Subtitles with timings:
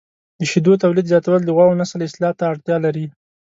[0.39, 3.05] د شیدو تولید زیاتول د غواوو نسل اصلاح ته اړتیا لري.